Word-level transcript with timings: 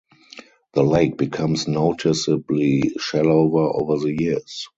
The 0.73 0.81
lake 0.81 1.15
becomes 1.15 1.67
noticeably 1.67 2.95
shallower 2.97 3.79
over 3.79 3.99
the 3.99 4.15
years. 4.19 4.67